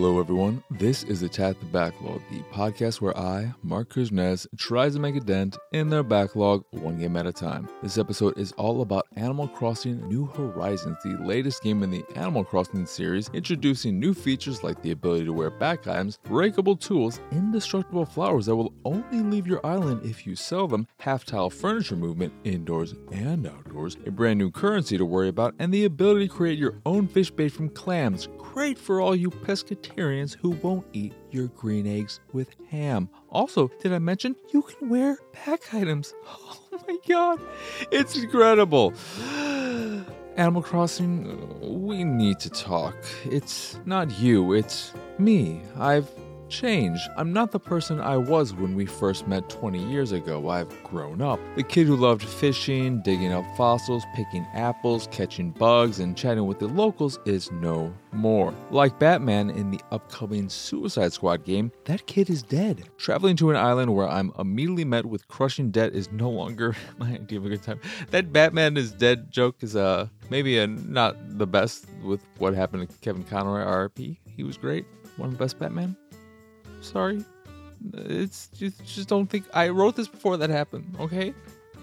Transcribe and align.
Hello, 0.00 0.18
everyone. 0.18 0.64
This 0.70 1.02
is 1.02 1.22
Attack 1.22 1.60
the 1.60 1.66
Backlog, 1.66 2.22
the 2.30 2.40
podcast 2.54 3.02
where 3.02 3.14
I, 3.18 3.52
Mark 3.62 3.92
Kuznez, 3.92 4.46
tries 4.56 4.94
to 4.94 4.98
make 4.98 5.14
a 5.14 5.20
dent 5.20 5.58
in 5.74 5.90
their 5.90 6.02
backlog 6.02 6.64
one 6.70 6.98
game 6.98 7.18
at 7.18 7.26
a 7.26 7.32
time. 7.34 7.68
This 7.82 7.98
episode 7.98 8.38
is 8.38 8.52
all 8.52 8.80
about 8.80 9.06
Animal 9.16 9.46
Crossing 9.46 10.08
New 10.08 10.24
Horizons, 10.24 10.96
the 11.04 11.18
latest 11.22 11.62
game 11.62 11.82
in 11.82 11.90
the 11.90 12.02
Animal 12.14 12.44
Crossing 12.44 12.86
series, 12.86 13.28
introducing 13.34 14.00
new 14.00 14.14
features 14.14 14.64
like 14.64 14.80
the 14.80 14.92
ability 14.92 15.26
to 15.26 15.34
wear 15.34 15.50
back 15.50 15.86
items, 15.86 16.18
breakable 16.24 16.76
tools, 16.76 17.20
indestructible 17.30 18.06
flowers 18.06 18.46
that 18.46 18.56
will 18.56 18.72
only 18.86 19.20
leave 19.20 19.46
your 19.46 19.60
island 19.66 20.02
if 20.02 20.26
you 20.26 20.34
sell 20.34 20.66
them, 20.66 20.86
half 21.00 21.26
tile 21.26 21.50
furniture 21.50 21.94
movement 21.94 22.32
indoors 22.44 22.94
and 23.12 23.46
outdoors, 23.46 23.98
a 24.06 24.10
brand 24.10 24.38
new 24.38 24.50
currency 24.50 24.96
to 24.96 25.04
worry 25.04 25.28
about, 25.28 25.54
and 25.58 25.74
the 25.74 25.84
ability 25.84 26.26
to 26.26 26.32
create 26.32 26.58
your 26.58 26.80
own 26.86 27.06
fish 27.06 27.30
bait 27.30 27.50
from 27.50 27.68
clams. 27.68 28.28
Great 28.38 28.78
for 28.78 29.02
all 29.02 29.14
you 29.14 29.30
pescatarians 29.30 29.89
who 29.96 30.50
won't 30.62 30.86
eat 30.92 31.12
your 31.30 31.48
green 31.48 31.86
eggs 31.86 32.20
with 32.32 32.48
ham. 32.70 33.08
Also, 33.30 33.68
did 33.80 33.92
I 33.92 33.98
mention 33.98 34.36
you 34.52 34.62
can 34.62 34.88
wear 34.88 35.18
pack 35.32 35.74
items? 35.74 36.14
Oh 36.72 36.82
my 36.86 36.96
god, 37.06 37.40
it's 37.90 38.16
incredible. 38.16 38.94
Animal 40.36 40.62
Crossing, 40.62 41.58
we 41.60 42.04
need 42.04 42.38
to 42.40 42.50
talk. 42.50 42.96
It's 43.24 43.78
not 43.84 44.18
you, 44.18 44.52
it's 44.54 44.92
me. 45.18 45.62
I've 45.76 46.08
changed. 46.50 47.08
I'm 47.16 47.32
not 47.32 47.52
the 47.52 47.60
person 47.60 48.00
I 48.00 48.16
was 48.16 48.52
when 48.52 48.74
we 48.74 48.84
first 48.84 49.26
met 49.26 49.48
20 49.48 49.78
years 49.90 50.12
ago. 50.12 50.48
I've 50.50 50.70
grown 50.82 51.22
up. 51.22 51.40
The 51.56 51.62
kid 51.62 51.86
who 51.86 51.96
loved 51.96 52.22
fishing, 52.22 53.00
digging 53.02 53.32
up 53.32 53.44
fossils, 53.56 54.04
picking 54.14 54.46
apples, 54.52 55.08
catching 55.10 55.52
bugs, 55.52 56.00
and 56.00 56.16
chatting 56.16 56.46
with 56.46 56.58
the 56.58 56.66
locals 56.66 57.18
is 57.24 57.50
no 57.52 57.94
more. 58.12 58.52
Like 58.70 58.98
Batman 58.98 59.50
in 59.50 59.70
the 59.70 59.80
upcoming 59.90 60.48
Suicide 60.48 61.12
Squad 61.12 61.44
game, 61.44 61.72
that 61.84 62.06
kid 62.06 62.28
is 62.28 62.42
dead. 62.42 62.88
Traveling 62.98 63.36
to 63.36 63.50
an 63.50 63.56
island 63.56 63.94
where 63.94 64.08
I'm 64.08 64.32
immediately 64.38 64.84
met 64.84 65.06
with 65.06 65.28
crushing 65.28 65.70
debt 65.70 65.94
is 65.94 66.10
no 66.10 66.28
longer 66.28 66.76
my 66.98 67.12
idea 67.12 67.38
of 67.38 67.46
a 67.46 67.48
good 67.48 67.62
time. 67.62 67.80
That 68.10 68.32
Batman 68.32 68.76
is 68.76 68.92
dead 68.92 69.30
joke 69.30 69.56
is 69.60 69.76
uh 69.76 70.08
maybe 70.28 70.58
a, 70.58 70.66
not 70.66 71.16
the 71.38 71.46
best 71.46 71.86
with 72.02 72.20
what 72.38 72.54
happened 72.54 72.88
to 72.88 72.96
Kevin 72.98 73.24
Conroy 73.24 73.60
RP. 73.60 74.18
He 74.36 74.42
was 74.42 74.56
great. 74.56 74.84
One 75.16 75.28
of 75.28 75.38
the 75.38 75.44
best 75.44 75.58
Batman. 75.58 75.96
Sorry. 76.80 77.24
It's 77.94 78.48
just, 78.48 78.84
just 78.84 79.08
don't 79.08 79.26
think 79.26 79.44
I 79.54 79.68
wrote 79.68 79.96
this 79.96 80.08
before 80.08 80.36
that 80.36 80.50
happened. 80.50 80.94
Okay, 81.00 81.34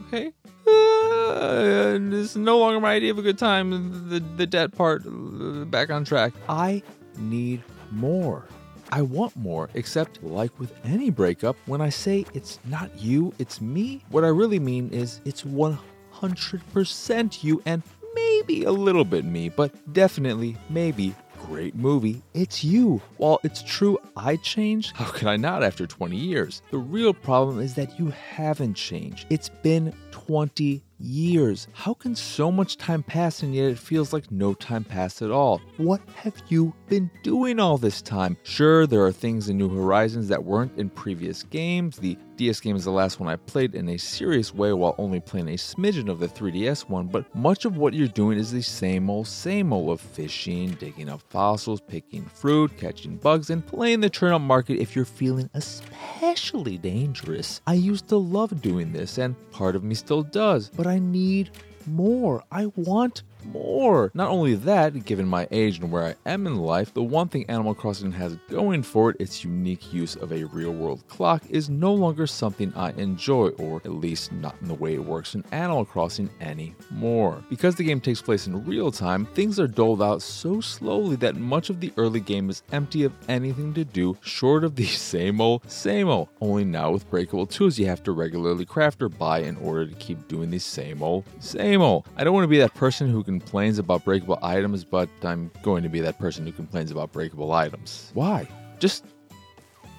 okay. 0.08 0.32
Uh, 0.68 1.98
it's 2.12 2.36
no 2.36 2.60
longer 2.60 2.80
my 2.80 2.94
idea 2.94 3.12
of 3.12 3.18
a 3.18 3.22
good 3.22 3.38
time. 3.38 4.10
The 4.10 4.20
the 4.20 4.46
debt 4.46 4.76
part 4.76 5.06
uh, 5.06 5.66
back 5.66 5.90
on 5.90 6.06
track. 6.06 6.34
I 6.48 6.84
need 7.18 7.64
more. 7.92 8.46
I 8.92 9.02
want 9.02 9.36
more, 9.36 9.70
except 9.74 10.24
like 10.24 10.58
with 10.60 10.74
any 10.86 11.10
breakup, 11.10 11.58
when 11.66 11.82
I 11.82 11.90
say 11.90 12.26
it's 12.34 12.60
not 12.66 12.90
you, 12.98 13.34
it's 13.38 13.60
me, 13.60 14.04
what 14.10 14.24
I 14.24 14.30
really 14.30 14.60
mean 14.60 14.90
is 14.92 15.20
it's 15.26 15.44
100% 15.44 17.44
you 17.44 17.62
and 17.66 17.84
maybe 18.16 18.64
a 18.64 18.72
little 18.72 19.04
bit 19.04 19.26
me, 19.26 19.50
but 19.50 19.94
definitely 19.94 20.56
maybe 20.70 21.14
great 21.48 21.76
movie, 21.76 22.22
it's 22.34 22.62
you. 22.62 23.02
While 23.16 23.40
it's 23.44 23.64
true 23.64 23.98
I 24.18 24.36
changed, 24.36 24.96
how 24.98 25.06
could 25.06 25.28
I 25.28 25.38
not 25.38 25.64
after 25.64 25.88
20 25.88 26.18
years? 26.18 26.62
The 26.72 26.78
real 26.78 27.14
problem 27.14 27.62
is 27.62 27.74
that 27.76 27.98
you 27.98 28.08
haven't 28.10 28.74
changed. 28.74 29.28
It's 29.30 29.48
been 29.48 29.94
20 30.12 30.84
years. 31.00 31.70
How 31.72 31.94
can 31.94 32.16
so 32.16 32.52
much 32.52 32.78
time 32.78 33.02
pass 33.02 33.44
and 33.44 33.56
yet 33.56 33.72
it 33.72 33.80
feels 33.80 34.12
like 34.12 34.30
no 34.30 34.54
time 34.56 34.84
passed 34.84 35.22
at 35.22 35.32
all? 35.32 35.62
What 35.78 36.02
have 36.16 36.36
you 36.50 36.74
been 36.90 37.10
doing 37.24 37.60
all 37.62 37.78
this 37.78 38.02
time? 38.02 38.36
Sure, 38.44 38.86
there 38.86 39.06
are 39.06 39.14
things 39.14 39.48
in 39.48 39.58
New 39.58 39.70
Horizons 39.70 40.28
that 40.28 40.44
weren't 40.44 40.78
in 40.78 40.90
previous 40.90 41.44
games. 41.44 41.98
The 41.98 42.18
DS 42.38 42.60
game 42.60 42.76
is 42.76 42.86
the 42.86 42.92
last 42.92 43.20
one 43.20 43.28
I 43.28 43.36
played 43.36 43.76
in 43.76 43.90
a 43.90 43.98
serious 43.98 44.54
way 44.54 44.72
while 44.72 44.96
only 44.98 45.20
playing 45.20 45.50
a 45.50 45.54
smidgen 45.54 46.08
of 46.10 46.20
the 46.20 46.28
3DS 46.28 46.88
one, 46.88 47.08
but 47.08 47.34
much 47.36 47.66
of 47.66 47.78
what 47.78 47.94
you're 47.94 48.08
doing 48.08 48.38
is 48.38 48.52
the 48.52 48.62
same 48.62 49.10
old, 49.10 49.28
same 49.28 49.74
old 49.74 49.90
of 49.90 50.00
fishing, 50.00 50.72
digging 50.76 51.10
up 51.10 51.22
fossils, 51.30 51.82
picking 51.82 52.26
fruit, 52.26 52.72
catching 52.78 53.18
bugs, 53.18 53.50
and 53.50 53.66
playing 53.66 54.02
the 54.02 54.10
turnip 54.10 54.42
market 54.42 54.80
if 54.80 54.96
you're 54.96 55.06
feeling 55.06 55.50
especially 55.56 56.78
dangerous. 56.78 57.62
I 57.66 57.74
used 57.74 58.08
to 58.10 58.18
love 58.18 58.62
doing 58.62 58.94
this, 58.94 59.18
and 59.18 59.36
part 59.52 59.76
of 59.76 59.84
me 59.84 59.96
still 59.96 60.22
does, 60.22 60.70
but 60.70 60.86
I 60.86 61.00
need 61.00 61.50
more. 61.88 62.44
I 62.52 62.68
want 62.76 63.24
more. 63.48 64.12
Not 64.14 64.30
only 64.30 64.56
that, 64.56 65.06
given 65.06 65.28
my 65.28 65.48
age 65.52 65.80
and 65.80 65.92
where 65.92 66.04
I 66.04 66.30
am 66.30 66.48
in 66.48 66.58
life, 66.58 66.94
the 66.94 67.04
one 67.04 67.28
thing 67.30 67.46
Animal 67.50 67.76
Crossing 67.76 68.12
has 68.14 68.38
going 68.50 68.84
for 68.84 69.12
it, 69.12 69.18
its 69.20 69.44
unique 69.44 69.94
use 69.94 70.16
of 70.16 70.32
a 70.32 70.44
real 70.46 70.72
world 70.72 71.04
clock, 71.08 71.44
is 71.50 71.70
no 71.70 71.94
longer 71.94 72.28
something 72.28 72.74
I 72.76 72.92
enjoy, 72.92 73.50
or 73.50 73.82
at 73.86 73.92
least 73.92 74.32
not 74.32 74.56
in 74.62 74.68
the 74.68 74.74
way 74.74 74.96
it 74.96 75.04
works 75.04 75.36
in 75.36 75.44
Animal 75.52 75.86
Crossing 75.86 76.30
anymore. 76.42 77.44
Because 77.50 77.76
the 77.76 77.84
game 77.84 78.02
takes 78.02 78.22
place 78.22 78.48
in 78.48 78.66
real 78.66 78.92
time, 78.92 79.26
things 79.28 79.60
are 79.60 79.68
doled 79.68 80.02
out 80.02 80.22
so 80.22 80.62
slowly 80.62 81.16
that 81.18 81.36
much 81.36 81.70
of 81.70 81.80
the 81.80 81.94
early 81.98 82.20
game 82.20 82.50
is 82.50 82.64
empty 82.72 83.04
of 83.04 83.14
anything 83.30 83.74
to 83.74 83.86
do 83.86 84.18
short 84.22 84.64
of 84.64 84.76
the 84.76 84.86
same 84.86 85.42
old, 85.42 85.70
same 85.70 86.10
old. 86.10 86.30
Only 86.42 86.66
now 86.66 86.92
with 86.92 87.10
breakable 87.10 87.46
tools 87.46 87.80
you 87.80 87.88
have 87.88 88.04
to 88.04 88.12
regularly 88.12 88.66
craft 88.66 89.02
or 89.02 89.10
buy 89.10 89.40
in 89.40 89.58
order 89.58 89.88
to 89.88 89.96
keep 89.96 90.28
doing 90.28 90.50
the 90.50 90.60
same 90.60 91.02
old, 91.02 91.24
same 91.40 91.82
old. 91.82 92.08
I 92.16 92.24
don't 92.24 92.34
want 92.34 92.44
to 92.44 92.50
be 92.50 92.60
that 92.60 92.74
person 92.74 93.10
who 93.10 93.24
complains 93.40 93.78
about 93.78 94.04
breakable 94.04 94.40
items, 94.42 94.84
but 94.84 95.10
I'm 95.24 95.52
going 95.62 95.84
to 95.84 95.90
be 95.90 96.00
that 96.02 96.18
person 96.18 96.46
who 96.46 96.52
complains 96.52 96.92
about 96.92 97.12
breakable 97.12 97.52
items. 97.52 98.12
Why? 98.14 98.48
Just 98.80 99.06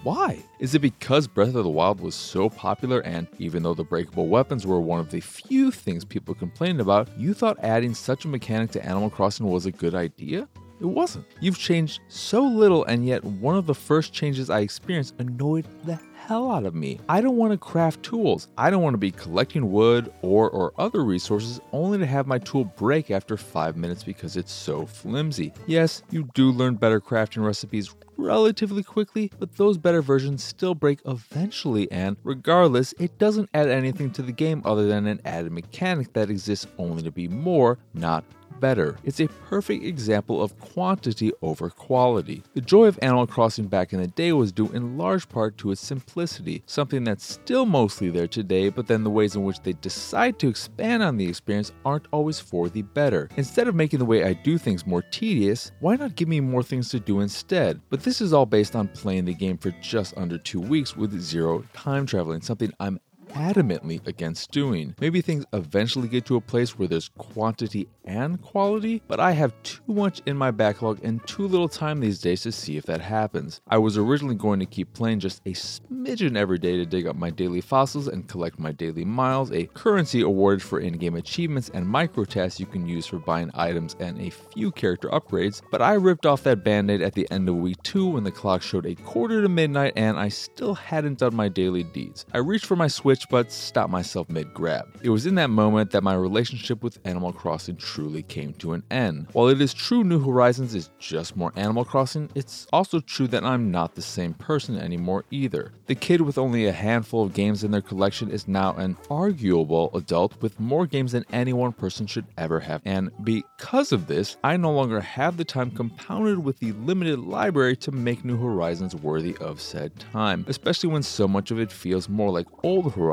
why? 0.03 0.38
Is 0.59 0.75
it 0.75 0.81
because 0.81 1.26
Breath 1.26 1.54
of 1.54 1.65
the 1.65 1.69
Wild 1.69 2.00
was 2.00 2.15
so 2.15 2.48
popular 2.48 3.00
and 3.00 3.27
even 3.38 3.62
though 3.62 3.75
the 3.75 3.84
breakable 3.84 4.28
weapons 4.28 4.66
were 4.66 4.81
one 4.81 5.00
of 5.00 5.10
the 5.10 5.21
few 5.21 5.71
things 5.71 6.04
people 6.04 6.34
complained 6.34 6.81
about, 6.81 7.09
you 7.16 7.34
thought 7.34 7.59
adding 7.62 7.94
such 7.94 8.25
a 8.25 8.28
mechanic 8.28 8.71
to 8.72 8.84
Animal 8.84 9.10
Crossing 9.10 9.47
was 9.47 9.66
a 9.66 9.72
good 9.72 9.94
idea? 9.94 10.48
It 10.81 10.87
wasn't. 10.87 11.27
You've 11.41 11.59
changed 11.59 12.00
so 12.06 12.43
little, 12.43 12.84
and 12.84 13.04
yet 13.04 13.25
one 13.25 13.56
of 13.56 13.66
the 13.66 13.75
first 13.75 14.12
changes 14.12 14.48
I 14.48 14.60
experienced 14.60 15.15
annoyed 15.19 15.66
the 15.84 15.98
hell 16.28 16.50
out 16.50 16.66
of 16.66 16.75
me. 16.75 17.00
I 17.09 17.22
don't 17.22 17.39
want 17.39 17.53
to 17.53 17.59
craft 17.59 18.03
tools. 18.03 18.49
I 18.59 18.69
don't 18.69 18.83
want 18.83 18.93
to 18.93 18.99
be 18.99 19.11
collecting 19.11 19.72
wood 19.72 20.12
or 20.21 20.50
or 20.50 20.75
other 20.77 21.03
resources 21.03 21.59
only 21.72 21.97
to 21.97 22.05
have 22.05 22.27
my 22.27 22.39
tool 22.39 22.65
break 22.65 23.11
after 23.11 23.39
5 23.39 23.78
minutes 23.78 24.05
because 24.05 24.37
it's 24.37 24.53
so 24.53 24.84
flimsy. 24.84 25.55
Yes, 25.66 26.03
you 26.11 26.28
do 26.34 26.50
learn 26.50 26.75
better 26.75 27.00
crafting 27.00 27.44
recipes 27.47 27.94
relatively 28.19 28.83
quickly, 28.83 29.31
but 29.39 29.56
those 29.56 29.78
better 29.78 30.03
versions 30.03 30.44
still 30.44 30.75
break 30.75 31.00
eventually, 31.06 31.91
and 31.91 32.16
regardless, 32.25 32.93
it 32.99 33.16
doesn't 33.19 33.49
add 33.55 33.69
anything 33.69 34.10
to 34.10 34.22
the 34.22 34.33
game 34.33 34.60
other 34.66 34.87
than 34.87 35.06
an 35.06 35.21
added 35.25 35.53
mechanic 35.53 36.12
that 36.12 36.28
exists 36.28 36.66
only 36.77 37.03
to 37.03 37.10
be 37.10 37.28
more, 37.28 37.78
not 37.95 38.25
better. 38.60 38.96
It's 39.04 39.20
a 39.20 39.28
perfect 39.28 39.84
example 39.84 40.42
of 40.42 40.58
quantity 40.58 41.32
over 41.42 41.70
quality. 41.70 42.42
The 42.54 42.60
joy 42.60 42.86
of 42.86 42.98
Animal 43.02 43.26
Crossing 43.26 43.66
back 43.66 43.92
in 43.92 44.00
the 44.00 44.08
day 44.08 44.32
was 44.32 44.52
due 44.52 44.70
in 44.72 44.98
large 44.98 45.28
part 45.28 45.59
to 45.59 45.71
its 45.71 45.80
simplicity, 45.80 46.62
something 46.66 47.04
that's 47.04 47.24
still 47.24 47.66
mostly 47.66 48.10
there 48.10 48.27
today, 48.27 48.68
but 48.68 48.86
then 48.86 49.04
the 49.04 49.10
ways 49.10 49.36
in 49.36 49.44
which 49.44 49.60
they 49.60 49.74
decide 49.74 50.38
to 50.38 50.48
expand 50.48 51.03
on 51.03 51.16
the 51.16 51.28
experience 51.28 51.72
aren't 51.84 52.09
always 52.12 52.41
for 52.41 52.68
the 52.68 52.83
better. 52.83 53.28
Instead 53.36 53.68
of 53.68 53.74
making 53.74 53.98
the 53.98 54.04
way 54.04 54.24
I 54.24 54.33
do 54.33 54.59
things 54.59 54.86
more 54.86 55.03
tedious, 55.03 55.72
why 55.80 55.97
not 55.97 56.16
give 56.16 56.28
me 56.28 56.41
more 56.41 56.62
things 56.62 56.88
to 56.91 57.00
do 57.00 57.21
instead? 57.21 57.80
But 57.91 58.03
this 58.03 58.21
is 58.21 58.33
all 58.33 58.47
based 58.47 58.77
on 58.77 58.88
playing 58.88 59.24
the 59.27 59.34
game 59.34 59.59
for 59.59 59.71
just 59.83 60.16
under 60.16 60.38
two 60.38 60.60
weeks 60.60 60.97
with 60.97 61.18
zero 61.21 61.65
time 61.72 62.06
traveling, 62.06 62.41
something 62.41 62.72
I'm 62.80 63.00
adamantly 63.28 64.07
against 64.07 64.51
doing. 64.51 64.95
Maybe 65.01 65.21
things 65.21 65.45
eventually 65.53 66.09
get 66.09 66.27
to 66.27 66.36
a 66.36 66.41
place 66.41 66.78
where 66.78 66.89
there's 66.89 67.10
quantity 67.19 67.89
and 68.04 68.41
quality, 68.41 69.03
but 69.07 69.21
I 69.21 69.33
have 69.33 69.53
too 69.63 69.83
much 69.86 70.22
in 70.27 70.36
my 70.36 70.51
backlog 70.51 71.01
and 71.03 71.25
too 71.27 71.47
little 71.47 71.69
time 71.69 72.01
these 72.01 72.21
days 72.21 72.42
to 72.42 72.53
see 72.53 72.77
if 72.77 72.86
that 72.86 73.01
happens. 73.01 73.60
I 73.69 73.78
was 73.78 73.98
originally 73.98 74.34
going 74.34 74.60
to 74.60 74.66
keep 74.66 74.92
playing 74.95 75.21
just 75.21 75.42
a 75.47 75.51
smidgen 75.51 76.36
every 76.36 76.59
day 76.59 76.77
to 76.77 76.86
dig 76.86 77.07
up 77.07 77.16
my 77.16 77.30
daily 77.30 77.60
fossils 77.60 78.09
and 78.09 78.28
collect 78.28 78.59
my 78.59 78.72
daily 78.72 79.04
miles, 79.04 79.53
a 79.53 79.66
currency 79.66 80.22
awarded 80.22 80.63
for 80.63 80.81
in 80.81 80.95
game 80.95 81.16
achievements 81.16 81.71
and 81.74 81.86
micro 81.86 82.24
tasks 82.24 82.60
you 82.60 82.66
can 82.66 82.86
use 82.86 83.07
for 83.07 83.19
buying 83.19 83.51
items 83.54 83.95
and 84.01 84.21
a 84.21 84.31
few 84.31 84.72
character 84.72 85.09
upgrades, 85.09 85.60
but 85.71 85.83
I 85.83 85.95
ripped 85.95 86.27
off 86.27 86.42
that 86.45 86.65
band 86.65 86.91
aid 86.91 87.03
at 87.03 87.15
the 87.15 87.31
end 87.31 87.48
of 87.48 87.57
week 87.57 87.83
two 87.83 88.07
when 88.07 88.24
the 88.24 88.31
clock 88.31 88.63
showed 88.63 88.86
a 88.86 88.95
quarter 88.95 89.42
to 89.42 89.48
midnight 89.48 89.92
and 89.97 90.19
I 90.19 90.28
still 90.28 90.74
hadn't 90.74 91.19
done 91.19 91.34
my 91.34 91.48
daily 91.48 91.83
deeds. 91.83 92.24
I 92.33 92.39
reached 92.39 92.66
for 92.66 92.77
my 92.77 92.89
Switch 92.89 93.17
but 93.26 93.53
stopped 93.53 93.91
myself 93.91 94.28
mid 94.28 94.53
grab. 94.54 94.86
It 95.03 95.10
was 95.10 95.26
in 95.26 95.34
that 95.36 95.50
moment 95.50 95.91
that 95.92 96.03
my 96.03 96.15
relationship 96.15 96.82
with 96.82 96.98
Animal 97.04 97.32
Crossing 97.32 97.76
truly 97.76 98.22
came 98.22 98.53
to 98.54 98.72
an 98.72 98.82
end. 98.91 99.28
While 99.32 99.48
it 99.48 99.60
is 99.60 99.74
true 99.74 100.04
New 100.04 100.20
Horizons 100.20 100.74
is 100.74 100.91
just 100.98 101.36
more 101.36 101.53
Animal 101.56 101.84
Crossing, 101.84 102.30
it's 102.34 102.66
also 102.72 103.00
true 103.00 103.26
that 103.28 103.44
I'm 103.44 103.70
not 103.70 103.94
the 103.94 104.03
same 104.03 104.34
person 104.34 104.78
anymore 104.78 105.24
either. 105.30 105.72
The 105.86 105.94
kid 105.94 106.20
with 106.20 106.38
only 106.38 106.66
a 106.66 106.72
handful 106.72 107.22
of 107.22 107.34
games 107.34 107.65
in 107.65 107.70
their 107.70 107.80
collection 107.80 108.30
is 108.30 108.48
now 108.48 108.74
an 108.74 108.97
arguable 109.10 109.91
adult 109.94 110.41
with 110.42 110.59
more 110.60 110.86
games 110.86 111.12
than 111.12 111.24
any 111.32 111.53
one 111.53 111.72
person 111.72 112.06
should 112.06 112.26
ever 112.36 112.60
have. 112.60 112.82
And 112.84 113.10
because 113.24 113.92
of 113.92 114.06
this, 114.06 114.36
I 114.44 114.56
no 114.56 114.72
longer 114.72 115.00
have 115.00 115.36
the 115.36 115.44
time 115.44 115.71
compounded 115.71 116.38
with 116.38 116.59
the 116.59 116.72
limited 116.72 117.18
library 117.21 117.76
to 117.76 117.92
make 117.92 118.24
New 118.24 118.36
Horizons 118.36 118.94
worthy 118.94 119.36
of 119.38 119.60
said 119.60 119.98
time, 119.98 120.44
especially 120.48 120.91
when 120.91 121.03
so 121.03 121.26
much 121.28 121.50
of 121.50 121.59
it 121.59 121.72
feels 121.72 122.09
more 122.09 122.30
like 122.30 122.47
old 122.62 122.92
Horizons 122.92 123.08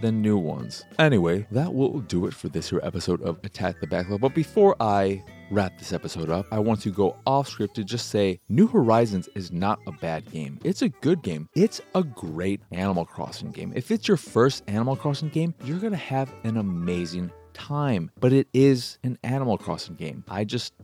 than 0.00 0.22
new 0.22 0.36
ones. 0.36 0.84
Anyway, 0.98 1.46
that 1.50 1.72
will 1.72 2.00
do 2.00 2.26
it 2.26 2.34
for 2.34 2.48
this 2.48 2.70
here 2.70 2.80
episode 2.82 3.22
of 3.22 3.38
Attack 3.44 3.80
the 3.80 3.86
Backlog. 3.86 4.20
But 4.20 4.34
before 4.34 4.76
I 4.80 5.22
wrap 5.50 5.78
this 5.78 5.92
episode 5.92 6.30
up, 6.30 6.46
I 6.50 6.58
want 6.58 6.80
to 6.82 6.90
go 6.90 7.16
off 7.26 7.48
script 7.48 7.74
to 7.76 7.84
just 7.84 8.08
say 8.08 8.40
New 8.48 8.66
Horizons 8.66 9.28
is 9.34 9.52
not 9.52 9.78
a 9.86 9.92
bad 9.92 10.30
game. 10.30 10.58
It's 10.64 10.82
a 10.82 10.88
good 10.88 11.22
game. 11.22 11.48
It's 11.54 11.80
a 11.94 12.02
great 12.02 12.60
Animal 12.72 13.04
Crossing 13.04 13.50
game. 13.50 13.72
If 13.74 13.90
it's 13.90 14.08
your 14.08 14.16
first 14.16 14.62
Animal 14.66 14.96
Crossing 14.96 15.28
game, 15.30 15.54
you're 15.64 15.78
going 15.78 15.92
to 15.92 15.96
have 15.96 16.32
an 16.44 16.56
amazing 16.56 17.30
time. 17.54 18.10
But 18.20 18.32
it 18.32 18.48
is 18.52 18.98
an 19.04 19.18
Animal 19.22 19.58
Crossing 19.58 19.96
game. 19.96 20.24
I 20.28 20.44
just 20.44 20.74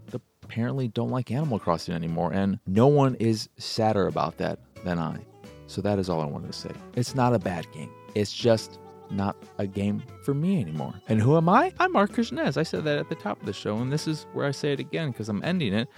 apparently 0.43 0.89
don't 0.89 1.11
like 1.11 1.31
Animal 1.31 1.59
Crossing 1.59 1.95
anymore, 1.95 2.33
and 2.33 2.59
no 2.67 2.87
one 2.87 3.15
is 3.17 3.49
sadder 3.59 4.07
about 4.07 4.39
that 4.39 4.59
than 4.85 4.99
I. 4.99 5.19
So 5.67 5.81
that 5.81 5.99
is 5.99 6.09
all 6.09 6.21
I 6.21 6.27
wanted 6.27 6.53
to 6.53 6.59
say. 6.59 6.71
It's 6.95 7.15
not 7.15 7.35
a 7.35 7.39
bad 7.39 7.67
game. 7.73 7.91
It's 8.15 8.33
just 8.33 8.79
not 9.11 9.37
a 9.59 9.67
game 9.67 10.03
for 10.25 10.35
me 10.35 10.61
anymore. 10.61 10.95
And 11.09 11.21
who 11.21 11.37
am 11.37 11.49
I? 11.49 11.73
I'm 11.79 11.93
Mark 11.93 12.13
Krishnez. 12.13 12.57
I 12.57 12.63
said 12.63 12.85
that 12.85 12.99
at 12.99 13.09
the 13.09 13.15
top 13.15 13.41
of 13.41 13.47
the 13.47 13.53
show, 13.53 13.79
and 13.79 13.93
this 13.93 14.07
is 14.07 14.27
where 14.33 14.47
I 14.47 14.51
say 14.51 14.73
it 14.73 14.81
again 14.81 15.11
because 15.11 15.29
I'm 15.29 15.43
ending 15.45 15.75
it. 15.75 15.89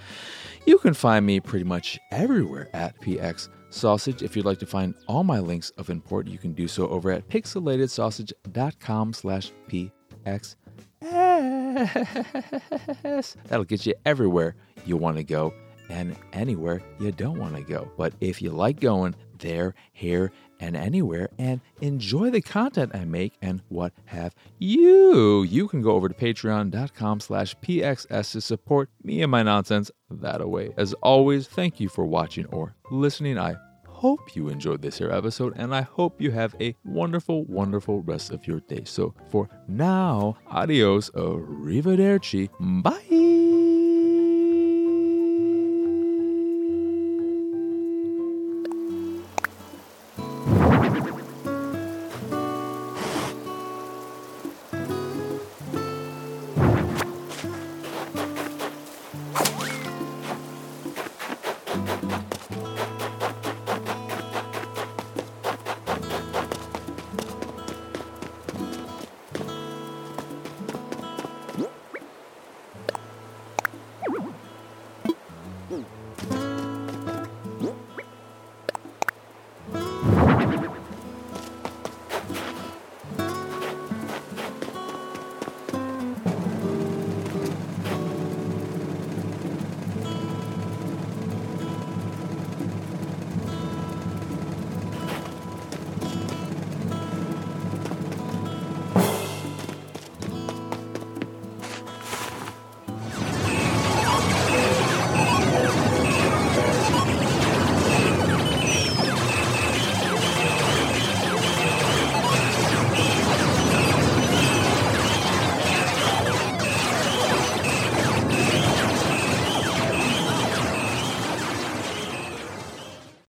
You 0.66 0.78
can 0.78 0.94
find 0.94 1.24
me 1.24 1.40
pretty 1.40 1.64
much 1.64 1.98
everywhere 2.10 2.68
at 2.72 3.00
PX 3.00 3.48
Sausage. 3.70 4.22
If 4.22 4.36
you'd 4.36 4.46
like 4.46 4.58
to 4.58 4.66
find 4.66 4.94
all 5.06 5.24
my 5.24 5.40
links 5.40 5.70
of 5.70 5.90
import, 5.90 6.26
you 6.26 6.38
can 6.38 6.52
do 6.52 6.68
so 6.68 6.88
over 6.88 7.10
at 7.10 7.28
pixelatedsausage.com 7.28 9.12
slash 9.12 9.52
PX. 9.68 10.56
That'll 13.48 13.64
get 13.64 13.86
you 13.86 13.94
everywhere 14.04 14.56
you 14.84 14.96
want 14.96 15.16
to 15.18 15.24
go 15.24 15.52
and 15.88 16.16
anywhere 16.32 16.82
you 17.00 17.12
don't 17.12 17.38
want 17.38 17.56
to 17.56 17.62
go. 17.62 17.90
But 17.96 18.14
if 18.20 18.42
you 18.42 18.50
like 18.50 18.80
going 18.80 19.14
there, 19.38 19.74
here, 19.92 20.32
and 20.60 20.76
anywhere 20.76 21.28
and 21.38 21.60
enjoy 21.80 22.30
the 22.30 22.40
content 22.40 22.92
I 22.94 23.04
make 23.04 23.34
and 23.42 23.62
what 23.68 23.92
have 24.06 24.34
you. 24.58 25.42
You 25.42 25.68
can 25.68 25.82
go 25.82 25.92
over 25.92 26.08
to 26.08 26.14
patreon.com 26.14 27.20
slash 27.20 27.56
pxs 27.58 28.32
to 28.32 28.40
support 28.40 28.88
me 29.02 29.22
and 29.22 29.30
my 29.30 29.42
nonsense 29.42 29.90
that 30.10 30.40
away. 30.40 30.72
As 30.76 30.94
always, 30.94 31.46
thank 31.46 31.80
you 31.80 31.88
for 31.88 32.04
watching 32.04 32.46
or 32.46 32.74
listening. 32.90 33.38
I 33.38 33.56
hope 33.86 34.36
you 34.36 34.48
enjoyed 34.48 34.82
this 34.82 34.98
here 34.98 35.10
episode 35.10 35.54
and 35.56 35.74
I 35.74 35.82
hope 35.82 36.20
you 36.20 36.30
have 36.30 36.54
a 36.60 36.74
wonderful, 36.84 37.44
wonderful 37.44 38.02
rest 38.02 38.30
of 38.30 38.46
your 38.46 38.60
day. 38.60 38.82
So 38.84 39.14
for 39.28 39.48
now, 39.68 40.36
adios, 40.48 41.10
arrivederci, 41.10 42.50
bye. 42.82 43.25